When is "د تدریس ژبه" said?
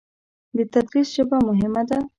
0.57-1.37